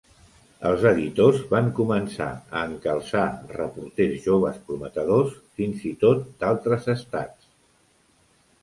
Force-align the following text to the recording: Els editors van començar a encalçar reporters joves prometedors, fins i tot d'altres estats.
Els 0.67 0.85
editors 0.91 1.43
van 1.51 1.67
començar 1.79 2.29
a 2.61 2.65
encalçar 2.71 3.27
reporters 3.59 4.25
joves 4.27 4.59
prometedors, 4.71 5.37
fins 5.61 5.87
i 5.93 5.95
tot 6.07 6.29
d'altres 6.43 6.95
estats. 6.99 7.55